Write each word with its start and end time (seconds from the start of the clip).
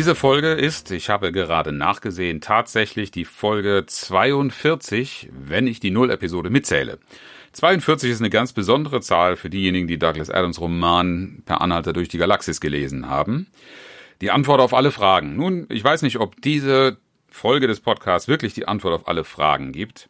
Diese 0.00 0.14
Folge 0.14 0.52
ist, 0.52 0.90
ich 0.92 1.10
habe 1.10 1.30
gerade 1.30 1.72
nachgesehen, 1.72 2.40
tatsächlich 2.40 3.10
die 3.10 3.26
Folge 3.26 3.84
42, 3.86 5.28
wenn 5.30 5.66
ich 5.66 5.78
die 5.78 5.90
Null-Episode 5.90 6.48
mitzähle. 6.48 6.98
42 7.52 8.10
ist 8.10 8.20
eine 8.20 8.30
ganz 8.30 8.54
besondere 8.54 9.02
Zahl 9.02 9.36
für 9.36 9.50
diejenigen, 9.50 9.88
die 9.88 9.98
Douglas 9.98 10.30
Adams 10.30 10.58
Roman 10.58 11.42
Per 11.44 11.60
Anhalter 11.60 11.92
durch 11.92 12.08
die 12.08 12.16
Galaxis 12.16 12.62
gelesen 12.62 13.10
haben. 13.10 13.48
Die 14.22 14.30
Antwort 14.30 14.62
auf 14.62 14.72
alle 14.72 14.90
Fragen. 14.90 15.36
Nun, 15.36 15.66
ich 15.68 15.84
weiß 15.84 16.00
nicht, 16.00 16.18
ob 16.18 16.40
diese 16.40 16.96
Folge 17.28 17.66
des 17.66 17.80
Podcasts 17.80 18.26
wirklich 18.26 18.54
die 18.54 18.66
Antwort 18.66 18.94
auf 18.94 19.06
alle 19.06 19.24
Fragen 19.24 19.70
gibt, 19.70 20.08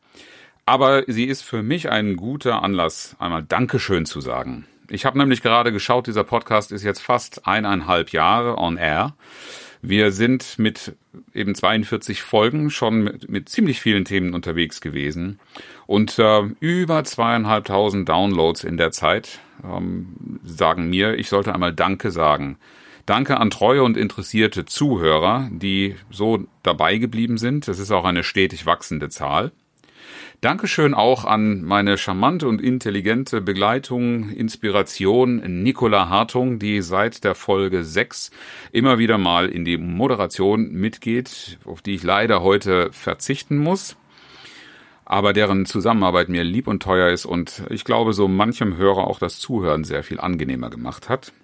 aber 0.66 1.02
sie 1.08 1.24
ist 1.24 1.42
für 1.42 1.64
mich 1.64 1.90
ein 1.90 2.14
guter 2.14 2.62
Anlass, 2.62 3.16
einmal 3.18 3.42
Dankeschön 3.42 4.06
zu 4.06 4.20
sagen. 4.20 4.68
Ich 4.92 5.04
habe 5.04 5.16
nämlich 5.16 5.40
gerade 5.40 5.70
geschaut, 5.70 6.08
dieser 6.08 6.24
Podcast 6.24 6.72
ist 6.72 6.82
jetzt 6.82 7.00
fast 7.00 7.46
eineinhalb 7.46 8.10
Jahre 8.10 8.58
on 8.58 8.76
air. 8.76 9.14
Wir 9.82 10.10
sind 10.10 10.58
mit 10.58 10.96
eben 11.32 11.54
42 11.54 12.22
Folgen 12.22 12.70
schon 12.70 13.04
mit, 13.04 13.30
mit 13.30 13.48
ziemlich 13.48 13.80
vielen 13.80 14.04
Themen 14.04 14.34
unterwegs 14.34 14.80
gewesen 14.80 15.38
und 15.86 16.18
äh, 16.18 16.42
über 16.58 17.04
zweieinhalbtausend 17.04 18.08
Downloads 18.08 18.64
in 18.64 18.76
der 18.76 18.90
Zeit 18.90 19.38
ähm, 19.64 20.40
sagen 20.44 20.90
mir, 20.90 21.14
ich 21.14 21.28
sollte 21.28 21.54
einmal 21.54 21.72
Danke 21.72 22.10
sagen. 22.10 22.58
Danke 23.06 23.38
an 23.38 23.50
treue 23.50 23.84
und 23.84 23.96
interessierte 23.96 24.64
Zuhörer, 24.64 25.48
die 25.52 25.94
so 26.10 26.44
dabei 26.64 26.98
geblieben 26.98 27.38
sind. 27.38 27.68
Das 27.68 27.78
ist 27.78 27.92
auch 27.92 28.04
eine 28.04 28.24
stetig 28.24 28.66
wachsende 28.66 29.08
Zahl. 29.08 29.52
Dankeschön 30.40 30.94
auch 30.94 31.26
an 31.26 31.60
meine 31.64 31.98
charmante 31.98 32.48
und 32.48 32.62
intelligente 32.62 33.42
Begleitung, 33.42 34.30
Inspiration 34.30 35.62
Nicola 35.62 36.08
Hartung, 36.08 36.58
die 36.58 36.80
seit 36.80 37.24
der 37.24 37.34
Folge 37.34 37.84
6 37.84 38.30
immer 38.72 38.98
wieder 38.98 39.18
mal 39.18 39.50
in 39.50 39.66
die 39.66 39.76
Moderation 39.76 40.72
mitgeht, 40.72 41.58
auf 41.66 41.82
die 41.82 41.94
ich 41.94 42.02
leider 42.04 42.40
heute 42.40 42.90
verzichten 42.90 43.58
muss, 43.58 43.98
aber 45.04 45.34
deren 45.34 45.66
Zusammenarbeit 45.66 46.30
mir 46.30 46.42
lieb 46.42 46.68
und 46.68 46.82
teuer 46.82 47.10
ist 47.10 47.26
und 47.26 47.62
ich 47.68 47.84
glaube, 47.84 48.14
so 48.14 48.26
manchem 48.26 48.78
Hörer 48.78 49.08
auch 49.08 49.18
das 49.18 49.40
Zuhören 49.40 49.84
sehr 49.84 50.02
viel 50.02 50.20
angenehmer 50.20 50.70
gemacht 50.70 51.10
hat. 51.10 51.34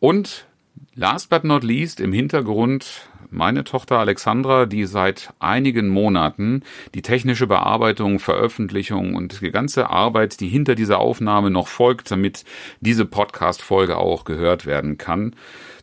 Und 0.00 0.48
last 0.94 1.30
but 1.30 1.44
not 1.44 1.64
least 1.64 2.00
im 2.00 2.12
Hintergrund 2.12 3.08
meine 3.30 3.64
Tochter 3.64 3.98
Alexandra, 3.98 4.66
die 4.66 4.86
seit 4.86 5.32
einigen 5.38 5.88
Monaten 5.88 6.62
die 6.94 7.02
technische 7.02 7.46
Bearbeitung, 7.46 8.18
Veröffentlichung 8.18 9.14
und 9.14 9.40
die 9.40 9.50
ganze 9.50 9.90
Arbeit, 9.90 10.40
die 10.40 10.48
hinter 10.48 10.74
dieser 10.74 10.98
Aufnahme 10.98 11.50
noch 11.50 11.68
folgt, 11.68 12.10
damit 12.10 12.44
diese 12.80 13.04
Podcast-Folge 13.04 13.96
auch 13.96 14.24
gehört 14.24 14.66
werden 14.66 14.98
kann, 14.98 15.34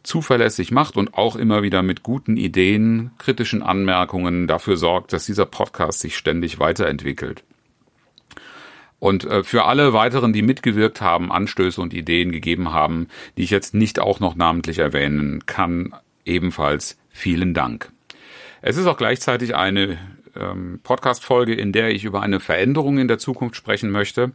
zuverlässig 0.03 0.71
macht 0.71 0.97
und 0.97 1.13
auch 1.13 1.35
immer 1.35 1.63
wieder 1.63 1.83
mit 1.83 2.03
guten 2.03 2.37
Ideen, 2.37 3.11
kritischen 3.17 3.61
Anmerkungen 3.61 4.47
dafür 4.47 4.77
sorgt, 4.77 5.13
dass 5.13 5.25
dieser 5.25 5.45
Podcast 5.45 5.99
sich 5.99 6.17
ständig 6.17 6.59
weiterentwickelt. 6.59 7.43
Und 9.05 9.23
äh, 9.25 9.43
für 9.43 9.65
alle 9.65 9.93
weiteren, 9.93 10.33
die 10.33 10.41
mitgewirkt 10.41 10.99
haben, 10.99 11.31
Anstöße 11.31 11.79
und 11.79 11.93
Ideen 11.93 12.31
gegeben 12.31 12.73
haben, 12.73 13.07
die 13.37 13.43
ich 13.43 13.51
jetzt 13.51 13.75
nicht 13.75 13.99
auch 13.99 14.19
noch 14.19 14.33
namentlich 14.33 14.79
erwähnen 14.79 15.45
kann, 15.45 15.93
ebenfalls 16.25 16.97
vielen 17.11 17.53
Dank. 17.53 17.91
Es 18.63 18.77
ist 18.77 18.87
auch 18.87 18.97
gleichzeitig 18.97 19.55
eine 19.55 19.99
ähm, 20.35 20.79
Podcast-Folge, 20.81 21.53
in 21.53 21.71
der 21.71 21.91
ich 21.91 22.03
über 22.03 22.23
eine 22.23 22.39
Veränderung 22.39 22.97
in 22.97 23.07
der 23.07 23.19
Zukunft 23.19 23.55
sprechen 23.55 23.91
möchte. 23.91 24.31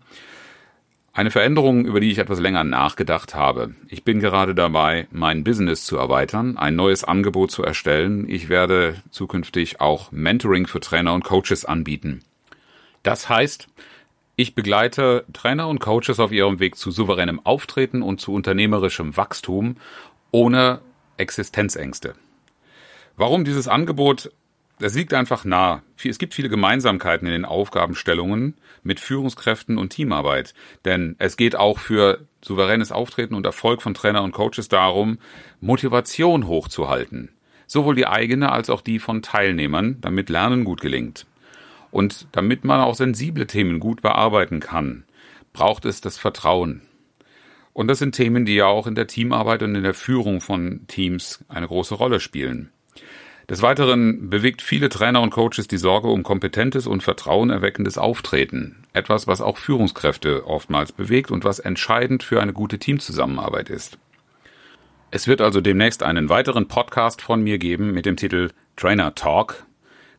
Eine 1.13 1.33
Veränderung, 1.33 1.85
über 1.85 1.99
die 1.99 2.13
ich 2.13 2.19
etwas 2.19 2.39
länger 2.39 2.63
nachgedacht 2.63 3.35
habe. 3.35 3.75
Ich 3.89 4.05
bin 4.05 4.21
gerade 4.21 4.55
dabei, 4.55 5.09
mein 5.11 5.43
Business 5.43 5.85
zu 5.85 5.97
erweitern, 5.97 6.57
ein 6.57 6.77
neues 6.77 7.03
Angebot 7.03 7.51
zu 7.51 7.65
erstellen. 7.65 8.25
Ich 8.29 8.49
werde 8.49 9.03
zukünftig 9.11 9.81
auch 9.81 10.13
Mentoring 10.13 10.69
für 10.69 10.79
Trainer 10.79 11.13
und 11.13 11.25
Coaches 11.25 11.65
anbieten. 11.65 12.21
Das 13.03 13.29
heißt, 13.29 13.67
ich 14.41 14.55
begleite 14.55 15.27
Trainer 15.35 15.69
und 15.69 15.81
Coaches 15.81 16.19
auf 16.19 16.33
ihrem 16.33 16.61
Weg 16.61 16.77
zu 16.77 16.91
souveränem 16.91 17.45
Auftreten 17.45 18.01
und 18.01 18.23
zu 18.23 18.33
unternehmerischem 18.33 19.19
Wachstum 19.19 19.77
ohne 20.31 20.81
Existenzängste. 21.19 22.15
Warum 23.17 23.45
dieses 23.45 23.69
Angebot? 23.69 24.33
Das 24.79 24.95
liegt 24.95 25.13
einfach 25.13 25.45
nah. 25.45 25.83
Es 26.03 26.17
gibt 26.17 26.33
viele 26.33 26.49
Gemeinsamkeiten 26.49 27.27
in 27.27 27.35
den 27.35 27.45
Aufgabenstellungen 27.45 28.55
mit 28.83 28.99
Führungskräften 28.99 29.77
und 29.77 29.91
Teamarbeit. 29.91 30.55
Denn 30.87 31.17
es 31.19 31.37
geht 31.37 31.55
auch 31.55 31.79
für 31.79 32.21
souveränes 32.43 32.93
Auftreten 32.93 33.35
und 33.35 33.45
Erfolg 33.45 33.83
von 33.83 33.93
Trainer 33.93 34.23
und 34.23 34.33
Coaches 34.33 34.69
darum, 34.69 35.19
Motivation 35.61 36.47
hochzuhalten. 36.47 37.29
Sowohl 37.67 37.95
die 37.95 38.07
eigene 38.07 38.51
als 38.51 38.71
auch 38.71 38.81
die 38.81 39.01
von 39.01 39.21
Teilnehmern, 39.21 39.99
damit 40.01 40.31
Lernen 40.31 40.65
gut 40.65 40.81
gelingt. 40.81 41.27
Und 41.91 42.29
damit 42.33 42.65
man 42.65 42.81
auch 42.81 42.95
sensible 42.95 43.47
Themen 43.47 43.81
gut 43.81 44.03
bearbeiten 44.03 44.61
kann, 44.61 45.05
braucht 45.53 45.85
es 45.85 46.01
das 46.01 46.19
Vertrauen. 46.19 46.83
Und 47.73 47.89
das 47.89 47.99
sind 47.99 48.15
Themen, 48.15 48.45
die 48.45 48.57
ja 48.57 48.67
auch 48.67 48.87
in 48.87 48.95
der 48.95 49.07
Teamarbeit 49.07 49.63
und 49.63 49.75
in 49.75 49.83
der 49.83 49.95
Führung 49.95 50.41
von 50.41 50.87
Teams 50.87 51.45
eine 51.49 51.67
große 51.67 51.95
Rolle 51.95 52.21
spielen. 52.21 52.71
Des 53.49 53.63
Weiteren 53.63 54.31
bewegt 54.31 54.63
viele 54.63 54.89
Trainer 54.89 55.21
und 55.21 55.31
Coaches 55.31 55.67
die 55.67 55.77
Sorge 55.77 56.07
um 56.07 56.23
kompetentes 56.23 56.87
und 56.87 57.03
vertrauenerweckendes 57.03 57.99
Auftreten. 57.99 58.85
Etwas, 58.93 59.27
was 59.27 59.41
auch 59.41 59.59
Führungskräfte 59.59 60.47
oftmals 60.47 60.93
bewegt 60.93 61.33
und 61.33 61.45
was 61.45 61.59
entscheidend 61.59 62.23
für 62.23 62.41
eine 62.41 62.53
gute 62.53 62.79
Teamzusammenarbeit 62.79 63.69
ist. 63.69 63.99
Es 65.11 65.27
wird 65.27 65.41
also 65.41 65.61
demnächst 65.61 66.05
einen 66.05 66.29
weiteren 66.29 66.69
Podcast 66.69 67.23
von 67.23 67.43
mir 67.43 67.59
geben 67.59 67.91
mit 67.91 68.07
dem 68.07 68.17
Titel 68.17 68.51
Trainer 68.77 69.17
Talk. 69.17 69.67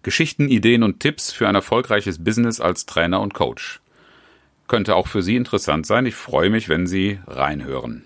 Geschichten, 0.04 0.50
Ideen 0.50 0.84
und 0.84 1.00
Tipps 1.00 1.32
für 1.32 1.48
ein 1.48 1.56
erfolgreiches 1.56 2.24
Business 2.24 2.60
als 2.60 2.86
Trainer 2.86 3.22
und 3.22 3.34
Coach. 3.34 3.82
Könnte 4.68 4.96
auch 4.96 5.08
für 5.08 5.22
Sie 5.22 5.36
interessant 5.36 5.86
sein. 5.86 6.06
Ich 6.06 6.16
freue 6.16 6.50
mich, 6.50 6.70
wenn 6.70 6.88
Sie 6.88 7.20
reinhören. 7.28 8.04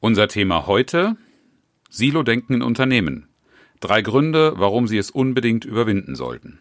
Unser 0.00 0.28
Thema 0.28 0.66
heute 0.66 1.16
Silo-Denken 1.90 2.54
in 2.54 2.62
Unternehmen. 2.62 3.28
Drei 3.80 4.02
Gründe, 4.02 4.54
warum 4.56 4.88
Sie 4.88 4.98
es 4.98 5.10
unbedingt 5.10 5.64
überwinden 5.64 6.16
sollten. 6.16 6.58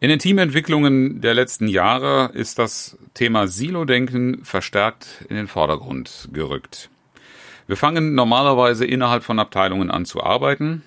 In 0.00 0.08
den 0.08 0.18
Teamentwicklungen 0.18 1.20
der 1.20 1.34
letzten 1.34 1.68
Jahre 1.68 2.32
ist 2.34 2.58
das 2.58 2.98
Thema 3.14 3.46
Silo-Denken 3.46 4.44
verstärkt 4.44 5.24
in 5.28 5.36
den 5.36 5.46
Vordergrund 5.46 6.28
gerückt. 6.32 6.90
Wir 7.68 7.76
fangen 7.76 8.16
normalerweise 8.16 8.84
innerhalb 8.84 9.22
von 9.22 9.38
Abteilungen 9.38 9.92
an 9.92 10.04
zu 10.04 10.20
arbeiten. 10.20 10.82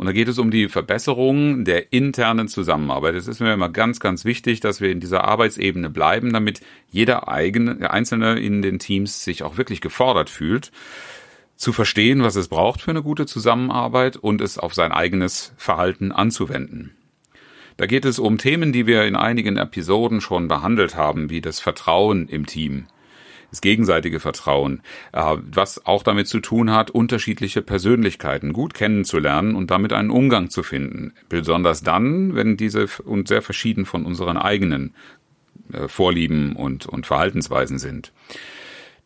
Und 0.00 0.06
da 0.06 0.12
geht 0.12 0.28
es 0.28 0.38
um 0.38 0.50
die 0.50 0.70
Verbesserung 0.70 1.66
der 1.66 1.92
internen 1.92 2.48
Zusammenarbeit. 2.48 3.14
Es 3.16 3.28
ist 3.28 3.38
mir 3.38 3.52
immer 3.52 3.68
ganz, 3.68 4.00
ganz 4.00 4.24
wichtig, 4.24 4.60
dass 4.60 4.80
wir 4.80 4.90
in 4.90 4.98
dieser 4.98 5.24
Arbeitsebene 5.24 5.90
bleiben, 5.90 6.32
damit 6.32 6.62
jeder 6.90 7.28
eigene, 7.28 7.90
Einzelne 7.90 8.40
in 8.40 8.62
den 8.62 8.78
Teams 8.78 9.24
sich 9.24 9.42
auch 9.42 9.58
wirklich 9.58 9.82
gefordert 9.82 10.30
fühlt 10.30 10.72
zu 11.54 11.74
verstehen, 11.74 12.22
was 12.22 12.34
es 12.36 12.48
braucht 12.48 12.80
für 12.80 12.92
eine 12.92 13.02
gute 13.02 13.26
Zusammenarbeit 13.26 14.16
und 14.16 14.40
es 14.40 14.56
auf 14.56 14.72
sein 14.72 14.90
eigenes 14.90 15.52
Verhalten 15.58 16.12
anzuwenden. 16.12 16.92
Da 17.76 17.84
geht 17.84 18.06
es 18.06 18.18
um 18.18 18.38
Themen, 18.38 18.72
die 18.72 18.86
wir 18.86 19.04
in 19.04 19.16
einigen 19.16 19.58
Episoden 19.58 20.22
schon 20.22 20.48
behandelt 20.48 20.96
haben, 20.96 21.28
wie 21.28 21.42
das 21.42 21.60
Vertrauen 21.60 22.26
im 22.26 22.46
Team, 22.46 22.86
das 23.50 23.60
gegenseitige 23.60 24.20
Vertrauen, 24.20 24.82
äh, 25.12 25.36
was 25.52 25.84
auch 25.86 26.02
damit 26.02 26.28
zu 26.28 26.40
tun 26.40 26.70
hat, 26.70 26.90
unterschiedliche 26.90 27.62
Persönlichkeiten 27.62 28.52
gut 28.52 28.74
kennenzulernen 28.74 29.56
und 29.56 29.70
damit 29.70 29.92
einen 29.92 30.10
Umgang 30.10 30.50
zu 30.50 30.62
finden. 30.62 31.12
Besonders 31.28 31.82
dann, 31.82 32.34
wenn 32.34 32.56
diese 32.56 32.86
und 33.04 33.28
sehr 33.28 33.42
verschieden 33.42 33.84
von 33.84 34.06
unseren 34.06 34.36
eigenen 34.36 34.94
äh, 35.72 35.88
Vorlieben 35.88 36.56
und, 36.56 36.86
und 36.86 37.06
Verhaltensweisen 37.06 37.78
sind. 37.78 38.12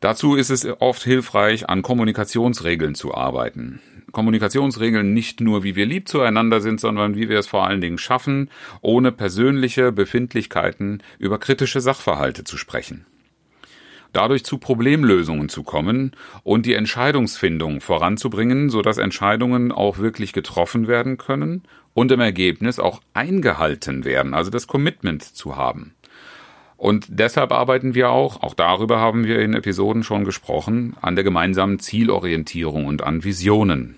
Dazu 0.00 0.34
ist 0.34 0.50
es 0.50 0.66
oft 0.80 1.02
hilfreich, 1.02 1.68
an 1.68 1.80
Kommunikationsregeln 1.80 2.94
zu 2.94 3.14
arbeiten. 3.14 3.80
Kommunikationsregeln 4.12 5.14
nicht 5.14 5.40
nur, 5.40 5.64
wie 5.64 5.76
wir 5.76 5.86
lieb 5.86 6.08
zueinander 6.08 6.60
sind, 6.60 6.78
sondern 6.78 7.16
wie 7.16 7.28
wir 7.28 7.38
es 7.38 7.46
vor 7.46 7.66
allen 7.66 7.80
Dingen 7.80 7.98
schaffen, 7.98 8.50
ohne 8.82 9.12
persönliche 9.12 9.92
Befindlichkeiten 9.92 11.02
über 11.18 11.38
kritische 11.38 11.80
Sachverhalte 11.80 12.44
zu 12.44 12.58
sprechen. 12.58 13.06
Dadurch 14.16 14.44
zu 14.44 14.58
Problemlösungen 14.58 15.48
zu 15.48 15.62
kommen 15.62 16.12
und 16.42 16.66
die 16.66 16.74
Entscheidungsfindung 16.74 17.80
voranzubringen, 17.80 18.70
sodass 18.70 18.98
Entscheidungen 18.98 19.72
auch 19.72 19.98
wirklich 19.98 20.32
getroffen 20.32 20.88
werden 20.88 21.18
können 21.18 21.62
und 21.92 22.10
im 22.12 22.20
Ergebnis 22.20 22.78
auch 22.78 23.00
eingehalten 23.12 24.04
werden, 24.04 24.34
also 24.34 24.50
das 24.50 24.66
Commitment 24.66 25.22
zu 25.22 25.56
haben. 25.56 25.94
Und 26.76 27.06
deshalb 27.08 27.52
arbeiten 27.52 27.94
wir 27.94 28.10
auch, 28.10 28.42
auch 28.42 28.54
darüber 28.54 28.98
haben 29.00 29.24
wir 29.24 29.38
in 29.40 29.54
Episoden 29.54 30.02
schon 30.02 30.24
gesprochen, 30.24 30.96
an 31.00 31.14
der 31.14 31.24
gemeinsamen 31.24 31.78
Zielorientierung 31.78 32.86
und 32.86 33.02
an 33.02 33.24
Visionen. 33.24 33.96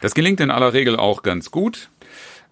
Das 0.00 0.14
gelingt 0.14 0.40
in 0.40 0.50
aller 0.50 0.74
Regel 0.74 0.96
auch 0.96 1.22
ganz 1.22 1.50
gut 1.50 1.88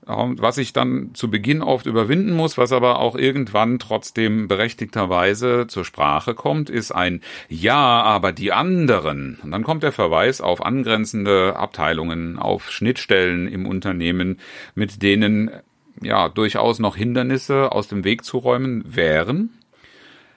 was 0.04 0.58
ich 0.58 0.72
dann 0.72 1.10
zu 1.14 1.30
Beginn 1.30 1.62
oft 1.62 1.86
überwinden 1.86 2.32
muss, 2.32 2.58
was 2.58 2.72
aber 2.72 2.98
auch 2.98 3.14
irgendwann 3.14 3.78
trotzdem 3.78 4.48
berechtigterweise 4.48 5.66
zur 5.68 5.84
Sprache 5.84 6.34
kommt, 6.34 6.70
ist 6.70 6.90
ein 6.90 7.20
Ja, 7.48 8.02
aber 8.02 8.32
die 8.32 8.52
anderen. 8.52 9.38
Und 9.42 9.52
dann 9.52 9.62
kommt 9.62 9.82
der 9.82 9.92
Verweis 9.92 10.40
auf 10.40 10.64
angrenzende 10.64 11.56
Abteilungen, 11.56 12.38
auf 12.38 12.70
Schnittstellen 12.70 13.46
im 13.46 13.66
Unternehmen, 13.66 14.40
mit 14.74 15.02
denen 15.02 15.50
ja 16.00 16.28
durchaus 16.28 16.78
noch 16.80 16.96
Hindernisse 16.96 17.70
aus 17.70 17.86
dem 17.86 18.04
Weg 18.04 18.24
zu 18.24 18.38
räumen 18.38 18.82
wären. 18.84 19.50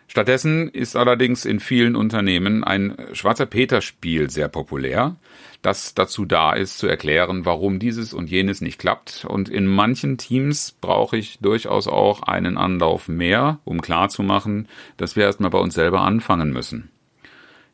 Stattdessen 0.07 0.69
ist 0.69 0.95
allerdings 0.95 1.45
in 1.45 1.59
vielen 1.59 1.95
Unternehmen 1.95 2.63
ein 2.63 2.95
Schwarzer 3.13 3.45
Peter-Spiel 3.45 4.29
sehr 4.29 4.47
populär, 4.47 5.15
das 5.61 5.95
dazu 5.95 6.25
da 6.25 6.53
ist, 6.53 6.77
zu 6.77 6.87
erklären, 6.87 7.45
warum 7.45 7.79
dieses 7.79 8.13
und 8.13 8.29
jenes 8.29 8.61
nicht 8.61 8.77
klappt. 8.79 9.25
Und 9.27 9.49
in 9.49 9.65
manchen 9.65 10.17
Teams 10.17 10.75
brauche 10.79 11.17
ich 11.17 11.39
durchaus 11.39 11.87
auch 11.87 12.21
einen 12.21 12.57
Anlauf 12.57 13.07
mehr, 13.07 13.59
um 13.65 13.81
klarzumachen, 13.81 14.67
dass 14.97 15.15
wir 15.15 15.23
erstmal 15.23 15.49
bei 15.49 15.57
uns 15.57 15.73
selber 15.73 16.01
anfangen 16.01 16.53
müssen. 16.53 16.91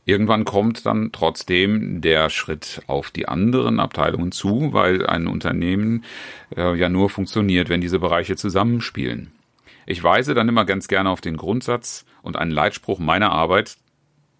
Irgendwann 0.05 0.45
kommt 0.45 0.85
dann 0.85 1.11
trotzdem 1.11 2.01
der 2.01 2.29
Schritt 2.29 2.81
auf 2.87 3.11
die 3.11 3.27
anderen 3.27 3.79
Abteilungen 3.79 4.31
zu, 4.31 4.73
weil 4.73 5.05
ein 5.05 5.27
Unternehmen 5.27 6.05
äh, 6.55 6.75
ja 6.75 6.89
nur 6.89 7.09
funktioniert, 7.09 7.69
wenn 7.69 7.81
diese 7.81 7.99
Bereiche 7.99 8.35
zusammenspielen. 8.35 9.31
Ich 9.85 10.03
weise 10.03 10.33
dann 10.33 10.49
immer 10.49 10.65
ganz 10.65 10.87
gerne 10.87 11.09
auf 11.09 11.21
den 11.21 11.37
Grundsatz 11.37 12.05
und 12.21 12.37
einen 12.37 12.51
Leitspruch 12.51 12.99
meiner 12.99 13.31
Arbeit 13.31 13.77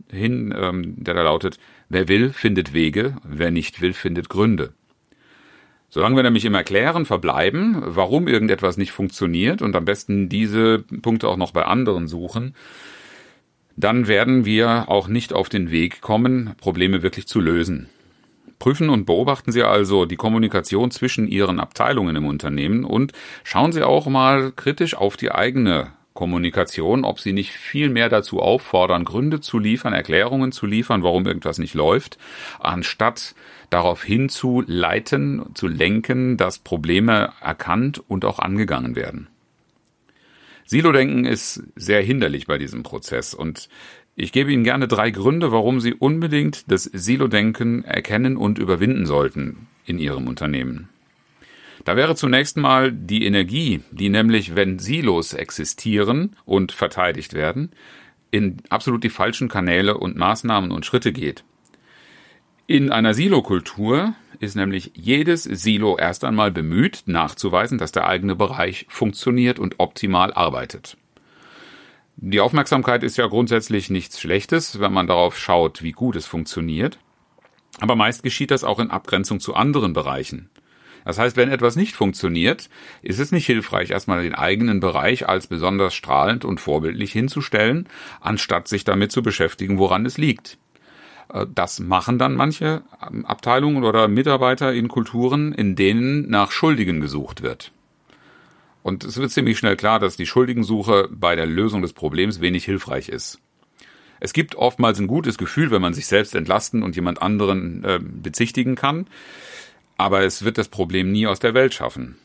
hin, 0.10 0.54
ähm, 0.58 0.96
der 0.98 1.14
da 1.14 1.24
lautet, 1.24 1.60
wer 1.90 2.08
will, 2.08 2.32
findet 2.32 2.74
Wege, 2.74 3.18
wer 3.24 3.52
nicht 3.52 3.82
will, 3.82 3.94
findet 3.94 4.30
Gründe. 4.30 4.74
Solange 5.90 6.16
wir 6.16 6.24
nämlich 6.24 6.46
im 6.46 6.54
Erklären 6.54 7.06
verbleiben, 7.06 7.76
warum 7.82 8.30
irgendetwas 8.30 8.78
nicht 8.78 8.94
funktioniert 8.94 9.62
und 9.62 9.76
am 9.76 9.84
besten 9.84 10.30
diese 10.30 10.80
Punkte 10.80 11.28
auch 11.28 11.36
noch 11.36 11.52
bei 11.52 11.66
anderen 11.66 12.08
suchen, 12.08 12.56
dann 13.76 14.08
werden 14.08 14.46
wir 14.46 14.86
auch 14.88 15.08
nicht 15.08 15.34
auf 15.34 15.50
den 15.50 15.70
Weg 15.70 16.02
kommen, 16.02 16.54
Probleme 16.58 17.04
wirklich 17.04 17.28
zu 17.28 17.42
lösen. 17.42 17.90
Prüfen 18.62 18.92
und 18.92 19.06
beobachten 19.06 19.52
Sie 19.52 19.64
also 19.64 20.06
die 20.06 20.18
Kommunikation 20.18 20.92
zwischen 20.92 21.28
Ihren 21.28 21.60
Abteilungen 21.60 22.16
im 22.16 22.28
Unternehmen 22.28 22.84
und 22.84 23.12
schauen 23.44 23.72
Sie 23.72 23.82
auch 23.82 24.06
mal 24.06 24.52
kritisch 24.52 24.94
auf 24.94 25.18
die 25.18 25.32
eigene 25.32 25.94
Kommunikation, 26.14 27.04
ob 27.04 27.20
Sie 27.20 27.34
nicht 27.34 27.54
viel 27.54 27.90
mehr 27.90 28.08
dazu 28.08 28.40
auffordern, 28.40 29.04
Gründe 29.04 29.42
zu 29.42 29.58
liefern, 29.58 29.94
Erklärungen 29.94 30.52
zu 30.52 30.68
liefern, 30.68 31.02
warum 31.02 31.26
irgendwas 31.26 31.58
nicht 31.58 31.74
läuft, 31.74 32.20
anstatt 32.60 33.34
darauf 33.72 34.04
hinzuleiten, 34.04 35.44
zu 35.56 35.68
lenken, 35.68 36.38
dass 36.38 36.60
Probleme 36.60 37.34
erkannt 37.42 38.00
und 38.08 38.26
auch 38.26 38.38
angegangen 38.38 38.96
werden. 38.96 39.31
Silo-Denken 40.72 41.26
ist 41.26 41.64
sehr 41.76 42.02
hinderlich 42.02 42.48
bei 42.48 42.58
diesem 42.58 42.82
Prozess 42.82 43.34
und 43.34 43.68
ich 44.16 44.32
gebe 44.32 44.54
Ihnen 44.54 44.64
gerne 44.64 44.88
drei 44.88 45.12
Gründe, 45.12 45.52
warum 45.52 45.82
Sie 45.82 45.94
unbedingt 45.94 46.72
das 46.72 46.86
Silo-Denken 46.86 47.84
erkennen 47.84 48.38
und 48.38 48.58
überwinden 48.58 49.06
sollten 49.06 49.68
in 49.86 50.00
Ihrem 50.00 50.30
Unternehmen. 50.30 50.88
Da 51.84 51.98
wäre 51.98 52.16
zunächst 52.16 52.56
mal 52.56 52.94
die 52.94 53.26
Energie, 53.26 53.82
die 53.92 54.08
nämlich, 54.08 54.56
wenn 54.56 54.80
Silos 54.80 55.34
existieren 55.34 56.38
und 56.46 56.72
verteidigt 56.72 57.34
werden, 57.34 57.72
in 58.32 58.56
absolut 58.70 59.04
die 59.04 59.10
falschen 59.10 59.50
Kanäle 59.50 59.98
und 59.98 60.16
Maßnahmen 60.16 60.72
und 60.72 60.86
Schritte 60.86 61.12
geht. 61.12 61.44
In 62.68 62.94
einer 62.94 63.14
Silokultur 63.14 64.16
ist 64.42 64.56
nämlich 64.56 64.92
jedes 64.96 65.44
Silo 65.44 65.98
erst 65.98 66.24
einmal 66.24 66.52
bemüht, 66.52 67.04
nachzuweisen, 67.06 67.78
dass 67.78 67.92
der 67.92 68.08
eigene 68.08 68.36
Bereich 68.36 68.88
funktioniert 68.90 69.60
und 69.60 69.76
optimal 69.80 70.34
arbeitet. 70.34 70.98
Die 72.18 72.40
Aufmerksamkeit 72.40 73.04
ist 73.04 73.18
ja 73.18 73.28
grundsätzlich 73.28 73.92
nichts 73.92 74.20
Schlechtes, 74.20 74.80
wenn 74.80 74.94
man 74.94 75.06
darauf 75.06 75.38
schaut, 75.38 75.84
wie 75.84 75.92
gut 75.92 76.16
es 76.16 76.26
funktioniert. 76.26 76.98
Aber 77.80 77.96
meist 77.96 78.24
geschieht 78.24 78.52
das 78.52 78.64
auch 78.64 78.80
in 78.80 78.90
Abgrenzung 78.90 79.40
zu 79.40 79.54
anderen 79.54 79.94
Bereichen. 79.94 80.50
Das 81.06 81.20
heißt, 81.20 81.38
wenn 81.38 81.50
etwas 81.50 81.76
nicht 81.76 81.96
funktioniert, 81.96 82.70
ist 83.02 83.20
es 83.20 83.32
nicht 83.32 83.46
hilfreich, 83.46 83.92
erstmal 83.92 84.24
den 84.24 84.36
eigenen 84.36 84.80
Bereich 84.80 85.30
als 85.30 85.48
besonders 85.48 85.94
strahlend 85.94 86.46
und 86.46 86.60
vorbildlich 86.60 87.12
hinzustellen, 87.12 87.88
anstatt 88.20 88.68
sich 88.68 88.84
damit 88.84 89.12
zu 89.12 89.22
beschäftigen, 89.22 89.78
woran 89.78 90.06
es 90.06 90.18
liegt. 90.18 90.58
Äh, 91.34 91.48
das 91.54 91.80
machen 91.80 92.20
dann 92.20 92.36
manche 92.36 92.84
Abteilungen 93.24 93.84
oder 93.84 94.08
Mitarbeiter 94.08 94.74
in 94.74 94.88
Kulturen, 94.88 95.54
in 95.54 95.76
denen 95.76 96.30
nach 96.30 96.52
Schuldigen 96.52 97.02
gesucht 97.02 97.42
wird. 97.42 97.72
Und 98.84 99.04
es 99.04 99.18
wird 99.18 99.32
ziemlich 99.32 99.60
schnell 99.60 99.76
klar, 99.76 100.00
dass 100.00 100.18
die 100.18 100.26
Schuldigensuche 100.26 101.08
bei 101.12 101.36
der 101.36 101.46
Lösung 101.46 101.82
des 101.82 101.94
Problems 101.94 102.42
wenig 102.42 102.66
hilfreich 102.66 103.10
ist. 103.10 103.40
Es 104.20 104.34
gibt 104.34 104.56
oftmals 104.56 105.00
ein 105.00 105.08
gutes 105.08 105.38
Gefühl, 105.38 105.72
wenn 105.72 105.82
man 105.82 105.94
sich 105.94 106.08
selbst 106.08 106.36
entlasten 106.36 106.84
und 106.84 106.96
jemand 106.96 107.22
anderen 107.22 107.84
äh, 107.84 108.00
bezichtigen 108.02 108.76
kann, 108.76 109.08
aber 109.98 110.24
es 110.24 110.44
wird 110.44 110.58
das 110.58 110.68
Problem 110.68 111.12
nie 111.12 111.28
aus 111.28 111.40
der 111.40 111.54
Welt 111.54 111.74
schaffen. 111.74 112.18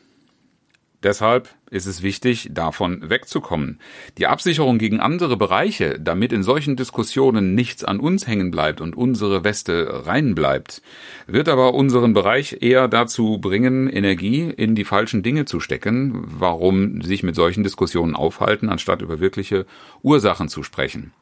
Deshalb 1.03 1.49
ist 1.69 1.85
es 1.85 2.01
wichtig, 2.01 2.49
davon 2.51 3.09
wegzukommen. 3.09 3.79
Die 4.17 4.25
Absicherung 4.25 4.79
gegen 4.79 4.99
andere 4.99 5.37
Bereiche, 5.37 5.99
damit 5.99 6.33
in 6.33 6.41
solchen 6.41 6.75
Diskussionen 6.75 7.53
nichts 7.53 7.83
an 7.83 7.99
uns 7.99 8.25
hängen 8.25 8.49
bleibt 8.49 8.81
und 8.81 8.95
unsere 8.95 9.43
Weste 9.43 10.07
rein 10.07 10.33
bleibt, 10.33 10.81
wird 11.27 11.49
aber 11.49 11.75
unseren 11.75 12.13
Bereich 12.13 12.57
eher 12.61 12.87
dazu 12.87 13.37
bringen, 13.37 13.87
Energie 13.87 14.49
in 14.49 14.73
die 14.73 14.85
falschen 14.85 15.21
Dinge 15.21 15.45
zu 15.45 15.59
stecken, 15.59 16.23
warum 16.25 17.01
sich 17.03 17.21
mit 17.21 17.35
solchen 17.35 17.63
Diskussionen 17.63 18.15
aufhalten, 18.15 18.69
anstatt 18.69 19.03
über 19.03 19.19
wirkliche 19.19 19.67
Ursachen 20.01 20.49
zu 20.49 20.63
sprechen. 20.63 21.13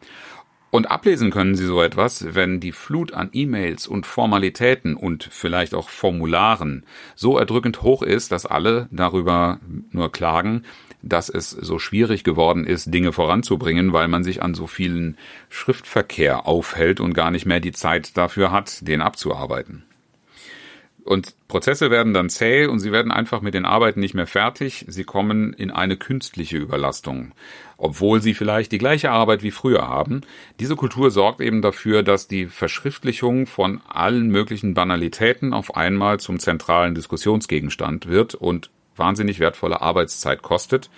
Und 0.76 0.92
ablesen 0.92 1.32
können 1.32 1.56
Sie 1.56 1.66
so 1.66 1.82
etwas, 1.82 2.36
wenn 2.36 2.60
die 2.60 2.74
Flut 2.74 3.14
an 3.14 3.30
E-Mails 3.32 3.88
und 3.88 4.06
Formalitäten 4.06 4.98
und 4.98 5.24
vielleicht 5.32 5.74
auch 5.74 5.88
Formularen 5.88 6.84
so 7.16 7.38
erdrückend 7.38 7.82
hoch 7.82 8.02
ist, 8.02 8.34
dass 8.34 8.46
alle 8.46 8.90
darüber 8.92 9.62
nur 9.92 10.12
klagen, 10.12 10.64
dass 11.02 11.30
es 11.30 11.52
so 11.52 11.80
schwierig 11.80 12.26
geworden 12.26 12.68
ist, 12.68 12.94
Dinge 12.94 13.14
voranzubringen, 13.14 13.94
weil 13.94 14.10
man 14.10 14.26
sich 14.26 14.44
an 14.44 14.54
so 14.54 14.68
vielen 14.68 15.18
Schriftverkehr 15.48 16.46
aufhält 16.46 17.00
und 17.00 17.14
gar 17.14 17.32
nicht 17.32 17.46
mehr 17.46 17.62
die 17.62 17.72
Zeit 17.72 18.18
dafür 18.18 18.52
hat, 18.52 18.86
den 18.86 19.00
abzuarbeiten. 19.00 19.86
Und 21.06 21.36
Prozesse 21.48 21.92
werden 21.92 22.16
dann 22.16 22.32
zäh 22.32 22.66
und 22.66 22.80
sie 22.80 22.92
werden 22.92 23.12
einfach 23.12 23.42
mit 23.42 23.54
den 23.54 23.64
Arbeiten 23.64 24.00
nicht 24.00 24.16
mehr 24.16 24.26
fertig. 24.26 24.86
Sie 24.88 25.04
kommen 25.04 25.54
in 25.54 25.70
eine 25.70 25.98
künstliche 25.98 26.58
Überlastung, 26.58 27.34
obwohl 27.78 28.24
sie 28.24 28.34
vielleicht 28.34 28.72
die 28.72 28.80
gleiche 28.80 29.12
Arbeit 29.12 29.44
wie 29.44 29.52
früher 29.52 29.88
haben. 29.88 30.22
Diese 30.60 30.76
Kultur 30.76 31.12
sorgt 31.12 31.42
eben 31.42 31.62
dafür, 31.62 32.02
dass 32.02 32.28
die 32.28 32.48
Verschriftlichung 32.48 33.46
von 33.46 33.82
allen 33.88 34.30
möglichen 34.30 34.74
Banalitäten 34.74 35.54
auf 35.54 35.76
einmal 35.76 36.20
zum 36.20 36.40
zentralen 36.40 36.96
Diskussionsgegenstand 36.96 38.08
wird 38.08 38.34
und 38.34 38.72
wahnsinnig 38.96 39.40
wertvolle 39.40 39.82
Arbeitszeit 39.82 40.42
kostet. 40.42 40.90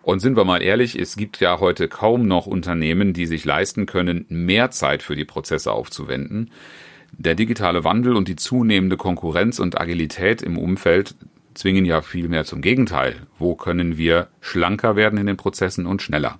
Und 0.00 0.20
sind 0.20 0.38
wir 0.38 0.44
mal 0.44 0.62
ehrlich, 0.62 0.98
es 0.98 1.16
gibt 1.16 1.40
ja 1.40 1.60
heute 1.60 1.88
kaum 1.88 2.26
noch 2.26 2.46
Unternehmen, 2.46 3.12
die 3.12 3.26
sich 3.26 3.44
leisten 3.44 3.84
können, 3.84 4.24
mehr 4.30 4.70
Zeit 4.70 5.02
für 5.02 5.16
die 5.16 5.26
Prozesse 5.26 5.70
aufzuwenden. 5.70 6.50
Der 7.18 7.34
digitale 7.34 7.84
Wandel 7.84 8.16
und 8.16 8.28
die 8.28 8.36
zunehmende 8.36 8.96
Konkurrenz 8.96 9.58
und 9.58 9.80
Agilität 9.80 10.42
im 10.42 10.58
Umfeld 10.58 11.14
zwingen 11.54 11.84
ja 11.84 12.02
vielmehr 12.02 12.44
zum 12.44 12.60
Gegenteil. 12.60 13.26
Wo 13.38 13.54
können 13.54 13.96
wir 13.96 14.28
schlanker 14.40 14.96
werden 14.96 15.18
in 15.18 15.26
den 15.26 15.36
Prozessen 15.36 15.86
und 15.86 16.02
schneller? 16.02 16.38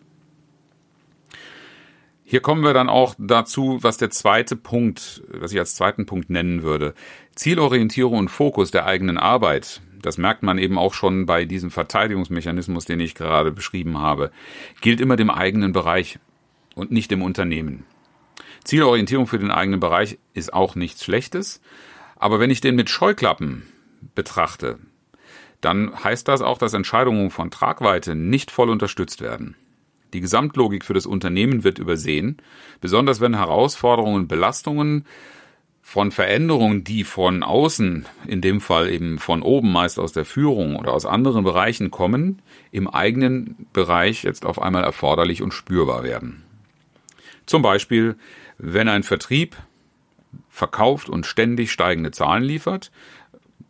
Hier 2.25 2.41
kommen 2.41 2.65
wir 2.65 2.73
dann 2.73 2.89
auch 2.89 3.15
dazu, 3.19 3.79
was 3.83 3.99
der 3.99 4.11
zweite 4.11 4.57
Punkt, 4.57 5.23
was 5.29 5.53
ich 5.53 5.59
als 5.59 5.77
zweiten 5.77 6.07
Punkt 6.07 6.31
nennen 6.31 6.63
würde. 6.63 6.95
Zielorientierung 7.35 8.19
und 8.19 8.29
Fokus 8.29 8.71
der 8.71 8.87
eigenen 8.87 9.19
Arbeit. 9.19 9.83
Das 10.03 10.19
merkt 10.19 10.43
man 10.43 10.59
eben 10.59 10.77
auch 10.77 10.95
schon 10.95 11.27
bei 11.27 11.45
diesem 11.45 11.71
Verteidigungsmechanismus, 11.71 12.87
den 12.87 13.01
ich 13.01 13.15
gerade 13.15 13.53
beschrieben 13.53 13.99
habe. 13.99 14.33
Gilt 14.81 15.01
immer 15.01 15.17
dem 15.17 15.31
eigenen 15.31 15.73
Bereich 15.73 16.19
und 16.75 16.91
nicht 16.91 17.11
dem 17.11 17.23
Unternehmen. 17.23 17.85
Zielorientierung 18.65 19.27
für 19.27 19.39
den 19.39 19.51
eigenen 19.51 19.81
Bereich 19.81 20.19
ist 20.33 20.53
auch 20.53 20.75
nichts 20.75 21.05
Schlechtes. 21.05 21.61
Aber 22.17 22.41
wenn 22.41 22.51
ich 22.51 22.61
den 22.61 22.75
mit 22.75 22.91
Scheuklappen 22.91 23.63
betrachte, 24.15 24.79
dann 25.61 25.93
heißt 26.03 26.29
das 26.29 26.43
auch, 26.43 26.59
dass 26.59 26.75
Entscheidungen 26.75 27.31
von 27.31 27.51
Tragweite 27.51 28.15
nicht 28.15 28.51
voll 28.51 28.71
unterstützt 28.71 29.21
werden. 29.21 29.57
Die 30.13 30.21
Gesamtlogik 30.21 30.85
für 30.85 30.95
das 30.95 31.07
Unternehmen 31.07 31.65
wird 31.65 31.79
übersehen, 31.79 32.37
besonders 32.81 33.21
wenn 33.21 33.35
Herausforderungen 33.35 34.29
Belastungen 34.29 35.07
von 35.83 36.13
Veränderungen, 36.13 36.85
die 36.85 37.05
von 37.05 37.43
außen, 37.43 38.07
in 38.27 38.41
dem 38.41 38.61
Fall 38.61 38.89
eben 38.89 39.19
von 39.19 39.43
oben 39.43 39.71
meist 39.71 39.99
aus 39.99 40.13
der 40.13 40.25
Führung 40.25 40.77
oder 40.77 40.95
aus 40.95 41.05
anderen 41.05 41.45
Bereichen 41.45 41.91
kommen, 41.91 42.41
im 42.71 42.89
eigenen 42.89 43.67
Bereich 43.73 44.23
jetzt 44.23 44.47
auf 44.47 44.63
einmal 44.63 44.85
erforderlich 44.85 45.43
und 45.43 45.53
spürbar 45.53 46.05
werden. 46.05 46.43
Zum 47.47 47.61
Beispiel, 47.61 48.17
wenn 48.67 48.89
ein 48.89 49.03
Vertrieb 49.03 49.57
verkauft 50.49 51.09
und 51.09 51.27
ständig 51.27 51.71
steigende 51.71 52.11
Zahlen 52.11 52.43
liefert, 52.43 52.91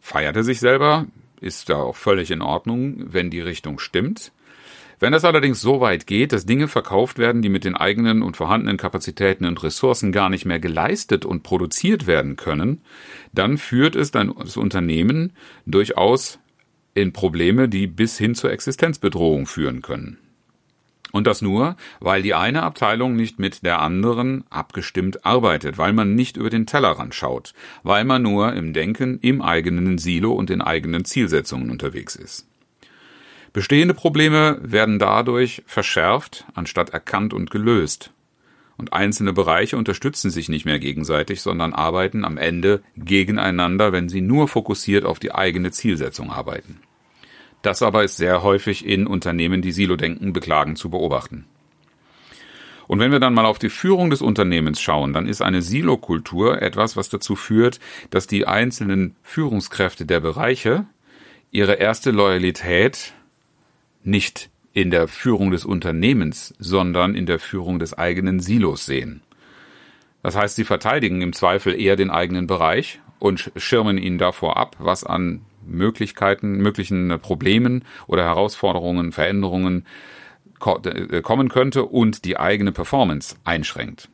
feiert 0.01 0.37
er 0.37 0.45
sich 0.45 0.61
selber, 0.61 1.07
ist 1.41 1.69
da 1.69 1.77
auch 1.77 1.97
völlig 1.97 2.31
in 2.31 2.43
Ordnung, 2.43 3.13
wenn 3.13 3.31
die 3.31 3.41
Richtung 3.41 3.79
stimmt. 3.79 4.33
Wenn 5.01 5.13
es 5.13 5.25
allerdings 5.25 5.61
so 5.61 5.81
weit 5.81 6.07
geht, 6.07 6.33
dass 6.33 6.47
Dinge 6.47 6.69
verkauft 6.69 7.19
werden, 7.19 7.43
die 7.43 7.49
mit 7.49 7.65
den 7.65 7.75
eigenen 7.75 8.23
und 8.23 8.37
vorhandenen 8.37 8.77
Kapazitäten 8.77 9.45
und 9.45 9.63
Ressourcen 9.63 10.13
gar 10.13 10.31
nicht 10.31 10.45
mehr 10.45 10.61
geleistet 10.61 11.25
und 11.25 11.43
produziert 11.43 12.07
werden 12.07 12.37
können, 12.37 12.81
dann 13.33 13.59
führt 13.59 13.97
es 13.97 14.13
dann 14.13 14.33
das 14.39 14.57
Unternehmen 14.57 15.33
durchaus 15.67 16.39
in 16.95 17.13
Probleme, 17.13 17.69
die 17.69 17.89
bis 17.89 18.17
hin 18.17 18.37
zur 18.37 18.53
Existenzbedrohung 18.53 19.47
führen 19.47 19.83
können. 19.83 20.19
Und 21.15 21.29
das 21.29 21.43
nur, 21.43 21.77
weil 22.01 22.23
die 22.23 22.35
eine 22.35 22.65
Abteilung 22.65 23.15
nicht 23.15 23.39
mit 23.39 23.65
der 23.65 23.81
anderen 23.81 24.43
abgestimmt 24.51 25.25
arbeitet, 25.25 25.79
weil 25.79 25.93
man 25.93 26.17
nicht 26.17 26.37
über 26.37 26.51
den 26.51 26.67
Tellerrand 26.67 27.15
schaut, 27.15 27.55
weil 27.85 28.05
man 28.05 28.23
nur 28.23 28.53
im 28.55 28.73
Denken 28.73 29.21
im 29.21 29.41
eigenen 29.41 29.99
Silo 29.99 30.33
und 30.33 30.51
in 30.51 30.61
eigenen 30.61 31.05
Zielsetzungen 31.05 31.71
unterwegs 31.71 32.17
ist. 32.17 32.49
Bestehende 33.53 33.95
Probleme 33.95 34.59
werden 34.61 34.99
dadurch 34.99 35.63
verschärft, 35.67 36.47
anstatt 36.55 36.91
erkannt 36.91 37.33
und 37.33 37.49
gelöst. 37.49 38.11
Und 38.77 38.93
einzelne 38.93 39.33
Bereiche 39.33 39.77
unterstützen 39.77 40.33
sich 40.33 40.49
nicht 40.49 40.65
mehr 40.65 40.81
gegenseitig, 40.81 41.43
sondern 41.43 41.75
arbeiten 41.75 42.25
am 42.25 42.39
Ende 42.39 42.83
gegeneinander, 42.97 43.93
wenn 43.93 44.09
sie 44.09 44.21
nur 44.21 44.49
fokussiert 44.49 45.05
auf 45.05 45.21
die 45.21 45.33
eigene 45.33 45.71
Zielsetzung 45.71 46.33
arbeiten. 46.33 46.81
Das 47.65 47.81
aber 47.81 48.05
ist 48.05 48.19
sehr 48.19 48.43
häufig 48.43 48.85
in 48.85 49.07
Unternehmen, 49.07 49.63
die 49.63 49.73
Silo-Denken 49.73 50.35
beklagen, 50.35 50.77
zu 50.77 50.91
beobachten. 50.91 51.47
Und 52.87 52.99
wenn 52.99 53.11
wir 53.11 53.21
dann 53.21 53.33
mal 53.33 53.47
auf 53.47 53.59
die 53.59 53.71
Führung 53.71 54.11
des 54.11 54.21
Unternehmens 54.21 54.83
schauen, 54.83 55.15
dann 55.15 55.27
ist 55.27 55.41
eine 55.41 55.63
Silo-Kultur 55.63 56.61
etwas, 56.61 56.95
was 56.95 57.09
dazu 57.09 57.37
führt, 57.37 57.81
dass 58.11 58.27
die 58.27 58.47
einzelnen 58.47 59.17
Führungskräfte 59.23 60.05
der 60.05 60.21
Bereiche 60.21 60.85
ihre 61.53 61.73
erste 61.77 62.11
Loyalität 62.11 63.15
nicht 64.03 64.51
in 64.75 64.91
der 64.91 65.09
Führung 65.09 65.51
des 65.51 65.65
Unternehmens, 65.65 66.53
sondern 66.59 67.15
in 67.15 67.25
der 67.25 67.39
Führung 67.39 67.79
des 67.79 67.97
eigenen 67.97 68.41
Silos 68.41 68.85
sehen. 68.85 69.23
Das 70.23 70.37
heißt, 70.37 70.57
sie 70.57 70.65
verteidigen 70.65 71.23
im 71.23 71.33
Zweifel 71.33 71.81
eher 71.81 71.97
den 71.97 72.11
eigenen 72.11 72.47
Bereich 72.47 73.01
und 73.21 73.53
schirmen 73.57 73.97
ihn 73.97 74.19
davor 74.19 74.59
ab, 74.59 74.77
was 74.79 75.03
an 75.03 75.41
Möglichkeiten, 75.67 76.59
möglichen 76.59 77.19
Problemen 77.21 77.85
oder 78.07 78.25
Herausforderungen, 78.25 79.13
Veränderungen 79.13 79.87
äh, 80.65 81.23
kommen 81.23 81.49
könnte 81.49 81.85
und 81.85 82.25
die 82.25 82.39
eigene 82.39 82.73
Performance 82.73 83.37
einschränkt. 83.45 84.09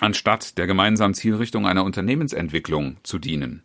Anstatt 0.00 0.58
der 0.58 0.66
gemeinsamen 0.66 1.14
Zielrichtung 1.14 1.66
einer 1.66 1.84
Unternehmensentwicklung 1.84 2.96
zu 3.02 3.18
dienen. 3.18 3.62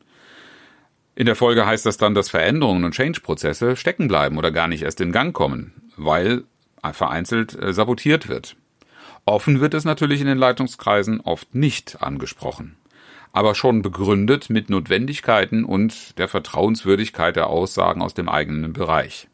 In 1.15 1.25
der 1.25 1.35
Folge 1.35 1.65
heißt 1.65 1.85
das 1.85 1.97
dann, 1.97 2.13
dass 2.13 2.29
Veränderungen 2.29 2.83
und 2.85 2.93
Change-Prozesse 2.93 3.75
stecken 3.75 4.07
bleiben 4.07 4.37
oder 4.37 4.51
gar 4.51 4.67
nicht 4.67 4.83
erst 4.83 5.01
in 5.01 5.11
Gang 5.11 5.33
kommen, 5.33 5.73
weil 5.97 6.43
vereinzelt 6.93 7.61
äh, 7.61 7.73
sabotiert 7.73 8.29
wird. 8.29 8.55
Offen 9.25 9.59
wird 9.59 9.73
es 9.73 9.83
natürlich 9.83 10.21
in 10.21 10.27
den 10.27 10.37
Leitungskreisen 10.37 11.19
oft 11.21 11.53
nicht 11.53 12.01
angesprochen, 12.01 12.77
aber 13.31 13.55
schon 13.55 13.81
begründet 13.81 14.49
mit 14.49 14.69
Notwendigkeiten 14.69 15.63
und 15.63 16.17
der 16.17 16.27
Vertrauenswürdigkeit 16.27 17.35
der 17.35 17.47
Aussagen 17.47 18.01
aus 18.01 18.13
dem 18.13 18.29
eigenen 18.29 18.73
Bereich. 18.73 19.27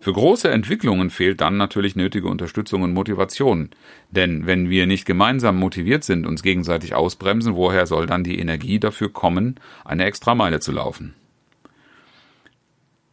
Für 0.00 0.12
große 0.12 0.48
Entwicklungen 0.48 1.10
fehlt 1.10 1.40
dann 1.40 1.56
natürlich 1.56 1.96
nötige 1.96 2.28
Unterstützung 2.28 2.82
und 2.82 2.92
Motivation. 2.92 3.70
Denn 4.10 4.46
wenn 4.46 4.70
wir 4.70 4.86
nicht 4.86 5.06
gemeinsam 5.06 5.56
motiviert 5.56 6.04
sind, 6.04 6.24
uns 6.24 6.42
gegenseitig 6.42 6.94
ausbremsen, 6.94 7.56
woher 7.56 7.86
soll 7.86 8.06
dann 8.06 8.22
die 8.22 8.38
Energie 8.38 8.78
dafür 8.78 9.12
kommen, 9.12 9.56
eine 9.84 10.04
Extrameile 10.04 10.60
zu 10.60 10.70
laufen? 10.70 11.14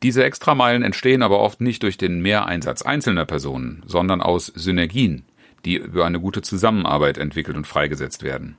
Diese 0.04 0.24
Extrameilen 0.24 0.84
entstehen 0.84 1.24
aber 1.24 1.40
oft 1.40 1.62
nicht 1.62 1.82
durch 1.82 1.98
den 1.98 2.22
Mehreinsatz 2.22 2.84
einzelner 2.84 3.26
Personen, 3.26 3.82
sondern 3.88 4.22
aus 4.22 4.46
Synergien, 4.46 5.26
die 5.66 5.78
über 5.78 6.06
eine 6.06 6.20
gute 6.20 6.44
Zusammenarbeit 6.44 7.18
entwickelt 7.18 7.58
und 7.58 7.66
freigesetzt 7.66 8.22
werden. 8.22 8.58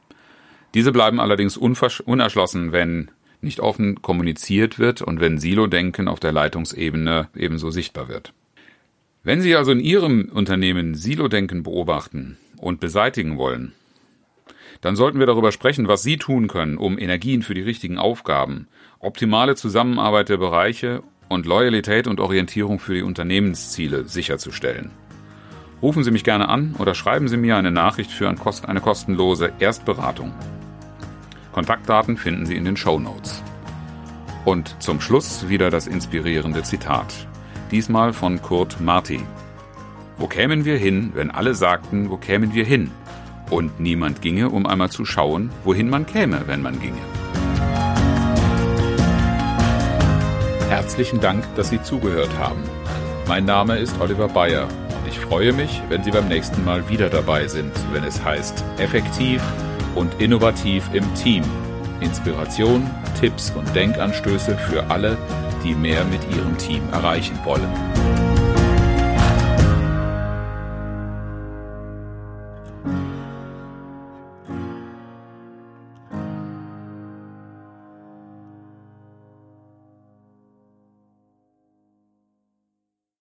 Diese 0.77 0.93
bleiben 0.93 1.21
allerdings 1.21 1.57
unerschlossen, 1.57 2.71
wenn 2.71 3.11
nicht 3.41 3.61
offen 3.61 4.03
kommuniziert 4.03 4.79
wird 4.79 5.01
und 5.01 5.21
wenn 5.21 5.39
Silo-Denken 5.39 6.07
auf 6.07 6.21
der 6.21 6.33
Leitungsebene 6.33 7.29
ebenso 7.35 7.71
sichtbar 7.71 8.11
wird. 8.11 8.35
Wenn 9.25 9.41
Sie 9.41 9.57
also 9.57 9.73
in 9.73 9.81
Ihrem 9.81 10.29
Unternehmen 10.31 10.95
Silo-Denken 10.95 11.63
beobachten 11.63 12.37
und 12.59 12.79
beseitigen 12.79 13.39
wollen, 13.39 13.73
dann 14.83 14.97
sollten 14.97 15.19
wir 15.19 15.25
darüber 15.25 15.51
sprechen, 15.51 15.89
was 15.89 16.03
Sie 16.03 16.19
tun 16.19 16.47
können, 16.47 16.77
um 16.77 16.99
Energien 16.99 17.43
für 17.43 17.55
die 17.55 17.63
richtigen 17.63 17.97
Aufgaben, 17.97 18.69
optimale 18.99 19.55
Zusammenarbeit 19.55 20.29
der 20.29 20.37
Bereiche 20.37 21.03
und 21.31 21.47
Loyalität 21.47 22.07
und 22.07 22.21
Orientierung 22.21 22.81
für 22.81 22.93
die 22.93 23.03
Unternehmensziele 23.03 24.07
sicherzustellen. 24.07 24.91
Rufen 25.81 26.05
Sie 26.05 26.11
mich 26.11 26.23
gerne 26.23 26.51
an 26.51 26.75
oder 26.79 26.95
schreiben 26.95 27.29
Sie 27.29 27.39
mir 27.39 27.57
eine 27.57 27.71
Nachricht 27.71 28.11
für 28.11 28.29
eine 28.29 28.81
kostenlose 28.83 29.55
Erstberatung. 29.59 30.35
Kontaktdaten 31.57 32.19
finden 32.19 32.45
Sie 32.45 32.55
in 32.55 32.67
den 32.67 32.77
Show 32.77 32.99
Notes. 32.99 33.43
Und 34.45 34.77
zum 34.83 35.01
Schluss 35.01 35.49
wieder 35.49 35.71
das 35.71 35.87
inspirierende 35.87 36.63
Zitat. 36.63 37.07
Diesmal 37.71 38.13
von 38.13 38.43
Kurt 38.43 38.79
Marti. 38.79 39.23
Wo 40.19 40.27
kämen 40.27 40.67
wir 40.67 40.77
hin, 40.77 41.13
wenn 41.15 41.31
alle 41.31 41.55
sagten, 41.55 42.11
wo 42.11 42.19
kämen 42.19 42.53
wir 42.53 42.67
hin? 42.67 42.91
Und 43.49 43.81
niemand 43.81 44.21
ginge, 44.21 44.51
um 44.51 44.67
einmal 44.67 44.91
zu 44.91 45.07
schauen, 45.07 45.49
wohin 45.65 45.89
man 45.89 46.05
käme, 46.05 46.43
wenn 46.47 46.61
man 46.61 46.79
ginge. 46.79 47.01
Herzlichen 50.69 51.23
Dank, 51.23 51.43
dass 51.55 51.71
Sie 51.71 51.83
zugehört 51.83 52.37
haben. 52.39 52.61
Mein 53.29 53.47
Name 53.47 53.79
ist 53.79 53.99
Oliver 53.99 54.29
Bayer 54.29 54.65
und 54.65 55.09
ich 55.09 55.19
freue 55.19 55.55
mich, 55.55 55.81
wenn 55.89 56.05
Sie 56.05 56.11
beim 56.11 56.29
nächsten 56.29 56.67
Mal 56.67 56.87
wieder 56.91 57.09
dabei 57.09 57.49
sind, 57.49 57.73
wenn 57.95 58.05
es 58.05 58.23
heißt 58.23 58.63
effektiv 58.77 59.41
und 59.97 60.21
innovativ 60.21 60.89
im 60.93 61.13
Team. 61.15 61.43
Inspiration, 62.01 62.89
Tipps 63.19 63.51
und 63.51 63.75
Denkanstöße 63.75 64.57
für 64.57 64.89
alle, 64.91 65.17
die 65.65 65.75
mehr 65.75 66.05
mit 66.05 66.21
ihrem 66.37 66.57
Team 66.59 66.83
erreichen 66.93 67.39
wollen. 67.45 68.36